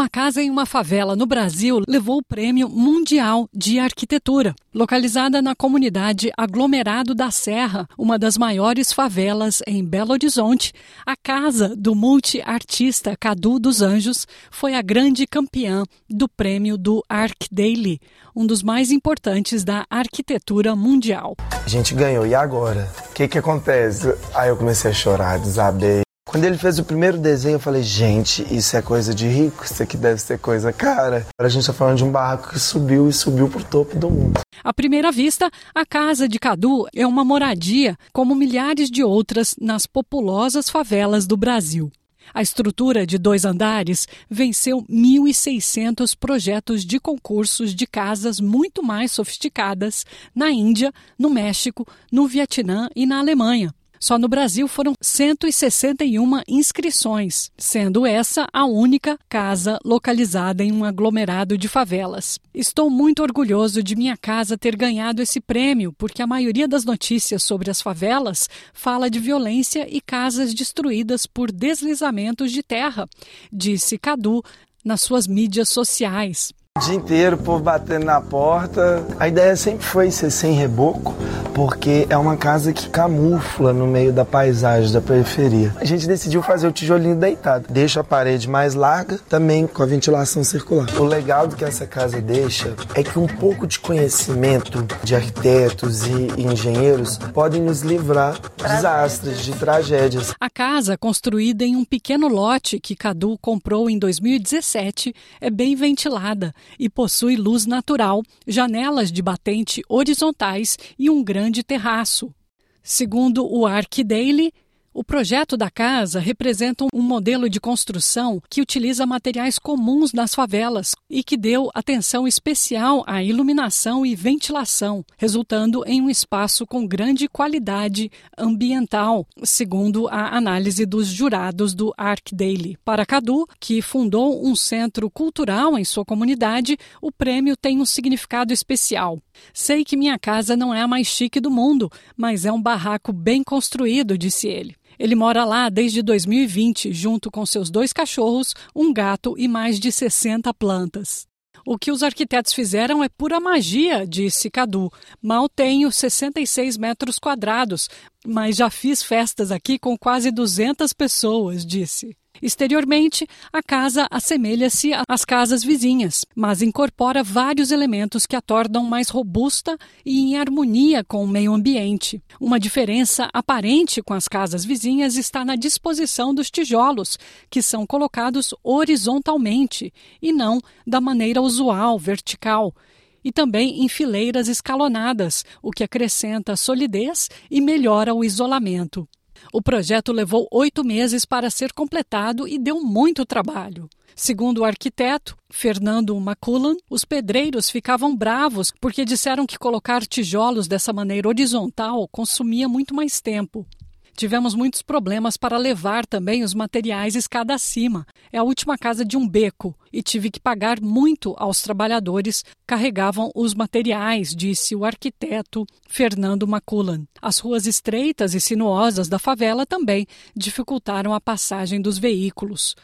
Uma 0.00 0.08
casa 0.08 0.40
em 0.40 0.48
uma 0.48 0.64
favela 0.64 1.14
no 1.14 1.26
Brasil 1.26 1.82
levou 1.86 2.16
o 2.16 2.24
Prêmio 2.24 2.70
Mundial 2.70 3.46
de 3.52 3.78
Arquitetura. 3.78 4.54
Localizada 4.74 5.42
na 5.42 5.54
comunidade 5.54 6.32
Aglomerado 6.38 7.14
da 7.14 7.30
Serra, 7.30 7.86
uma 7.98 8.18
das 8.18 8.38
maiores 8.38 8.94
favelas 8.94 9.60
em 9.66 9.84
Belo 9.84 10.12
Horizonte, 10.12 10.72
a 11.04 11.14
casa 11.14 11.76
do 11.76 11.94
multiartista 11.94 13.14
Cadu 13.14 13.58
dos 13.58 13.82
Anjos 13.82 14.26
foi 14.50 14.74
a 14.74 14.80
grande 14.80 15.26
campeã 15.26 15.84
do 16.08 16.26
prêmio 16.26 16.78
do 16.78 17.04
Arc 17.06 17.48
Daily, 17.52 18.00
um 18.34 18.46
dos 18.46 18.62
mais 18.62 18.90
importantes 18.90 19.64
da 19.64 19.84
arquitetura 19.90 20.74
mundial. 20.74 21.36
A 21.62 21.68
gente 21.68 21.94
ganhou, 21.94 22.26
e 22.26 22.34
agora? 22.34 22.90
O 23.10 23.12
que, 23.12 23.28
que 23.28 23.36
acontece? 23.36 24.16
Aí 24.32 24.48
eu 24.48 24.56
comecei 24.56 24.92
a 24.92 24.94
chorar, 24.94 25.38
desabei. 25.38 26.00
Quando 26.30 26.44
ele 26.44 26.56
fez 26.56 26.78
o 26.78 26.84
primeiro 26.84 27.18
desenho, 27.18 27.56
eu 27.56 27.58
falei, 27.58 27.82
gente, 27.82 28.46
isso 28.54 28.76
é 28.76 28.80
coisa 28.80 29.12
de 29.12 29.26
rico, 29.26 29.64
isso 29.64 29.82
aqui 29.82 29.96
deve 29.96 30.20
ser 30.20 30.38
coisa 30.38 30.72
cara. 30.72 31.26
A 31.36 31.48
gente 31.48 31.62
está 31.62 31.72
falando 31.72 31.96
de 31.96 32.04
um 32.04 32.12
barraco 32.12 32.50
que 32.50 32.58
subiu 32.60 33.08
e 33.08 33.12
subiu 33.12 33.48
para 33.48 33.60
o 33.60 33.64
topo 33.64 33.98
do 33.98 34.08
mundo. 34.08 34.40
À 34.62 34.72
primeira 34.72 35.10
vista, 35.10 35.50
a 35.74 35.84
casa 35.84 36.28
de 36.28 36.38
Cadu 36.38 36.86
é 36.94 37.04
uma 37.04 37.24
moradia, 37.24 37.96
como 38.12 38.36
milhares 38.36 38.88
de 38.88 39.02
outras 39.02 39.56
nas 39.60 39.88
populosas 39.88 40.70
favelas 40.70 41.26
do 41.26 41.36
Brasil. 41.36 41.90
A 42.32 42.40
estrutura 42.40 43.04
de 43.04 43.18
dois 43.18 43.44
andares 43.44 44.06
venceu 44.30 44.84
1.600 44.88 46.16
projetos 46.16 46.84
de 46.84 47.00
concursos 47.00 47.74
de 47.74 47.88
casas 47.88 48.38
muito 48.38 48.84
mais 48.84 49.10
sofisticadas 49.10 50.06
na 50.32 50.48
Índia, 50.48 50.92
no 51.18 51.28
México, 51.28 51.84
no 52.12 52.28
Vietnã 52.28 52.88
e 52.94 53.04
na 53.04 53.18
Alemanha. 53.18 53.74
Só 54.02 54.18
no 54.18 54.28
Brasil 54.28 54.66
foram 54.66 54.94
161 54.98 56.40
inscrições, 56.48 57.50
sendo 57.58 58.06
essa 58.06 58.48
a 58.50 58.64
única 58.64 59.18
casa 59.28 59.78
localizada 59.84 60.64
em 60.64 60.72
um 60.72 60.86
aglomerado 60.86 61.58
de 61.58 61.68
favelas. 61.68 62.38
Estou 62.54 62.88
muito 62.88 63.22
orgulhoso 63.22 63.82
de 63.82 63.94
minha 63.94 64.16
casa 64.16 64.56
ter 64.56 64.74
ganhado 64.74 65.20
esse 65.20 65.38
prêmio, 65.38 65.92
porque 65.92 66.22
a 66.22 66.26
maioria 66.26 66.66
das 66.66 66.86
notícias 66.86 67.42
sobre 67.42 67.70
as 67.70 67.82
favelas 67.82 68.48
fala 68.72 69.10
de 69.10 69.18
violência 69.18 69.86
e 69.94 70.00
casas 70.00 70.54
destruídas 70.54 71.26
por 71.26 71.52
deslizamentos 71.52 72.50
de 72.52 72.62
terra, 72.62 73.06
disse 73.52 73.98
Cadu 73.98 74.42
nas 74.82 75.02
suas 75.02 75.26
mídias 75.26 75.68
sociais. 75.68 76.54
Dia 76.80 76.94
inteiro, 76.94 77.36
o 77.36 77.38
povo 77.38 77.62
batendo 77.62 78.06
na 78.06 78.22
porta. 78.22 79.04
A 79.18 79.28
ideia 79.28 79.54
sempre 79.54 79.84
foi 79.84 80.10
ser 80.10 80.30
sem 80.30 80.54
reboco, 80.54 81.14
porque 81.54 82.06
é 82.08 82.16
uma 82.16 82.38
casa 82.38 82.72
que 82.72 82.88
camufla 82.88 83.70
no 83.70 83.86
meio 83.86 84.14
da 84.14 84.24
paisagem 84.24 84.90
da 84.90 85.00
periferia. 85.00 85.74
A 85.76 85.84
gente 85.84 86.06
decidiu 86.06 86.42
fazer 86.42 86.66
o 86.66 86.72
tijolinho 86.72 87.16
deitado. 87.16 87.66
Deixa 87.68 88.00
a 88.00 88.04
parede 88.04 88.48
mais 88.48 88.74
larga, 88.74 89.20
também 89.28 89.66
com 89.66 89.82
a 89.82 89.86
ventilação 89.86 90.42
circular. 90.42 90.88
O 90.98 91.04
legal 91.04 91.46
do 91.46 91.54
que 91.54 91.64
essa 91.64 91.86
casa 91.86 92.18
deixa 92.18 92.74
é 92.94 93.02
que 93.02 93.18
um 93.18 93.26
pouco 93.26 93.66
de 93.66 93.78
conhecimento 93.78 94.86
de 95.04 95.14
arquitetos 95.14 96.06
e 96.06 96.28
engenheiros 96.40 97.18
podem 97.34 97.60
nos 97.60 97.82
livrar 97.82 98.40
de 98.56 98.64
desastres, 98.64 99.40
de 99.40 99.52
tragédias. 99.52 100.32
A 100.40 100.48
casa, 100.48 100.96
construída 100.96 101.62
em 101.62 101.76
um 101.76 101.84
pequeno 101.84 102.26
lote 102.26 102.80
que 102.80 102.96
Cadu 102.96 103.36
comprou 103.38 103.90
em 103.90 103.98
2017, 103.98 105.14
é 105.42 105.50
bem 105.50 105.76
ventilada 105.76 106.54
e 106.78 106.88
possui 106.88 107.36
luz 107.36 107.66
natural, 107.66 108.22
janelas 108.46 109.10
de 109.10 109.22
batente 109.22 109.82
horizontais 109.88 110.78
e 110.98 111.10
um 111.10 111.22
grande 111.22 111.62
terraço. 111.62 112.34
Segundo 112.82 113.46
o 113.46 113.66
Arc 113.66 114.02
Daily, 114.02 114.52
o 114.92 115.04
projeto 115.04 115.56
da 115.56 115.70
casa 115.70 116.18
representa 116.18 116.84
um 116.92 117.00
modelo 117.00 117.48
de 117.48 117.60
construção 117.60 118.42
que 118.50 118.60
utiliza 118.60 119.06
materiais 119.06 119.56
comuns 119.56 120.12
nas 120.12 120.34
favelas 120.34 120.96
e 121.08 121.22
que 121.22 121.36
deu 121.36 121.70
atenção 121.72 122.26
especial 122.26 123.04
à 123.06 123.22
iluminação 123.22 124.04
e 124.04 124.16
ventilação, 124.16 125.04
resultando 125.16 125.84
em 125.86 126.02
um 126.02 126.10
espaço 126.10 126.66
com 126.66 126.86
grande 126.86 127.28
qualidade 127.28 128.10
ambiental, 128.36 129.26
segundo 129.44 130.08
a 130.08 130.36
análise 130.36 130.84
dos 130.84 131.06
jurados 131.06 131.72
do 131.72 131.94
Arc 131.96 132.32
Daily. 132.32 132.76
Para 132.84 133.06
Cadu, 133.06 133.46
que 133.60 133.80
fundou 133.80 134.44
um 134.44 134.56
centro 134.56 135.08
cultural 135.08 135.78
em 135.78 135.84
sua 135.84 136.04
comunidade, 136.04 136.76
o 137.00 137.12
prêmio 137.12 137.56
tem 137.56 137.80
um 137.80 137.86
significado 137.86 138.52
especial. 138.52 139.20
Sei 139.54 139.84
que 139.84 139.96
minha 139.96 140.18
casa 140.18 140.56
não 140.56 140.74
é 140.74 140.82
a 140.82 140.88
mais 140.88 141.06
chique 141.06 141.40
do 141.40 141.50
mundo, 141.50 141.90
mas 142.16 142.44
é 142.44 142.52
um 142.52 142.60
barraco 142.60 143.12
bem 143.12 143.42
construído, 143.42 144.18
disse 144.18 144.48
ele. 144.48 144.79
Ele 145.00 145.14
mora 145.14 145.46
lá 145.46 145.70
desde 145.70 146.02
2020, 146.02 146.92
junto 146.92 147.30
com 147.30 147.46
seus 147.46 147.70
dois 147.70 147.90
cachorros, 147.90 148.54
um 148.76 148.92
gato 148.92 149.34
e 149.38 149.48
mais 149.48 149.80
de 149.80 149.90
60 149.90 150.52
plantas. 150.52 151.26
O 151.64 151.78
que 151.78 151.90
os 151.90 152.02
arquitetos 152.02 152.52
fizeram 152.52 153.02
é 153.02 153.08
pura 153.08 153.40
magia, 153.40 154.06
disse 154.06 154.50
Cadu. 154.50 154.92
Mal 155.22 155.48
tenho 155.48 155.90
66 155.90 156.76
metros 156.76 157.18
quadrados, 157.18 157.88
mas 158.26 158.56
já 158.56 158.68
fiz 158.68 159.02
festas 159.02 159.50
aqui 159.50 159.78
com 159.78 159.96
quase 159.96 160.30
200 160.30 160.92
pessoas, 160.92 161.64
disse. 161.64 162.14
Exteriormente, 162.42 163.26
a 163.52 163.62
casa 163.62 164.06
assemelha-se 164.10 164.92
às 165.08 165.24
casas 165.24 165.62
vizinhas, 165.62 166.24
mas 166.34 166.62
incorpora 166.62 167.22
vários 167.22 167.70
elementos 167.70 168.26
que 168.26 168.36
a 168.36 168.40
tornam 168.40 168.84
mais 168.84 169.08
robusta 169.08 169.76
e 170.04 170.20
em 170.20 170.36
harmonia 170.36 171.04
com 171.04 171.22
o 171.22 171.28
meio 171.28 171.52
ambiente. 171.52 172.22
Uma 172.40 172.58
diferença 172.58 173.28
aparente 173.32 174.02
com 174.02 174.14
as 174.14 174.26
casas 174.26 174.64
vizinhas 174.64 175.16
está 175.16 175.44
na 175.44 175.56
disposição 175.56 176.34
dos 176.34 176.50
tijolos, 176.50 177.18
que 177.50 177.60
são 177.60 177.86
colocados 177.86 178.54
horizontalmente 178.62 179.92
e 180.22 180.32
não 180.32 180.60
da 180.86 181.00
maneira 181.00 181.42
usual, 181.42 181.98
vertical 181.98 182.74
e 183.22 183.30
também 183.30 183.84
em 183.84 183.88
fileiras 183.88 184.48
escalonadas, 184.48 185.44
o 185.62 185.70
que 185.70 185.84
acrescenta 185.84 186.56
solidez 186.56 187.28
e 187.50 187.60
melhora 187.60 188.14
o 188.14 188.24
isolamento. 188.24 189.06
O 189.52 189.62
projeto 189.62 190.12
levou 190.12 190.46
oito 190.50 190.84
meses 190.84 191.24
para 191.24 191.50
ser 191.50 191.72
completado 191.72 192.46
e 192.46 192.58
deu 192.58 192.80
muito 192.80 193.24
trabalho. 193.24 193.88
Segundo 194.14 194.58
o 194.58 194.64
arquiteto 194.64 195.36
Fernando 195.48 196.16
McCullan, 196.16 196.76
os 196.90 197.04
pedreiros 197.04 197.70
ficavam 197.70 198.14
bravos 198.14 198.72
porque 198.80 199.04
disseram 199.04 199.46
que 199.46 199.58
colocar 199.58 200.06
tijolos 200.06 200.68
dessa 200.68 200.92
maneira 200.92 201.28
horizontal 201.28 202.06
consumia 202.08 202.68
muito 202.68 202.94
mais 202.94 203.20
tempo. 203.20 203.66
Tivemos 204.16 204.54
muitos 204.54 204.82
problemas 204.82 205.36
para 205.36 205.56
levar 205.56 206.04
também 206.04 206.42
os 206.42 206.54
materiais 206.54 207.14
escada 207.14 207.54
acima. 207.54 208.06
É 208.32 208.38
a 208.38 208.42
última 208.42 208.76
casa 208.76 209.04
de 209.04 209.16
um 209.16 209.26
beco 209.26 209.74
e 209.92 210.02
tive 210.02 210.30
que 210.30 210.40
pagar 210.40 210.80
muito 210.80 211.34
aos 211.38 211.62
trabalhadores 211.62 212.44
carregavam 212.66 213.30
os 213.34 213.54
materiais, 213.54 214.34
disse 214.34 214.76
o 214.76 214.84
arquiteto 214.84 215.66
Fernando 215.88 216.46
Maculan. 216.46 217.04
As 217.20 217.38
ruas 217.38 217.66
estreitas 217.66 218.34
e 218.34 218.40
sinuosas 218.40 219.08
da 219.08 219.18
favela 219.18 219.66
também 219.66 220.06
dificultaram 220.36 221.14
a 221.14 221.20
passagem 221.20 221.80
dos 221.80 221.98
veículos. 221.98 222.76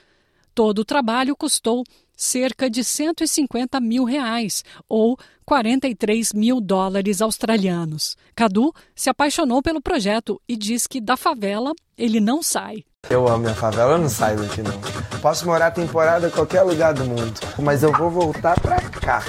Todo 0.54 0.78
o 0.78 0.84
trabalho 0.84 1.36
custou 1.36 1.84
cerca 2.16 2.70
de 2.70 2.82
150 2.82 3.78
mil 3.80 4.04
reais, 4.04 4.64
ou 4.88 5.18
43 5.44 6.32
mil 6.32 6.60
dólares 6.60 7.20
australianos. 7.20 8.16
Cadu 8.34 8.72
se 8.94 9.10
apaixonou 9.10 9.62
pelo 9.62 9.80
projeto 9.80 10.40
e 10.48 10.56
diz 10.56 10.86
que 10.86 11.00
da 11.00 11.16
favela 11.16 11.72
ele 11.96 12.18
não 12.18 12.42
sai. 12.42 12.84
Eu 13.08 13.28
amo 13.28 13.38
minha 13.44 13.54
favela, 13.54 13.92
eu 13.92 13.98
não 13.98 14.08
saio 14.08 14.40
daqui 14.40 14.62
não. 14.62 14.80
Posso 15.20 15.46
morar 15.46 15.70
temporada 15.70 16.26
em 16.26 16.30
qualquer 16.30 16.62
lugar 16.62 16.92
do 16.94 17.04
mundo, 17.04 17.40
mas 17.62 17.82
eu 17.82 17.92
vou 17.92 18.10
voltar 18.10 18.58
pra 18.60 18.80
cá. 18.80 19.22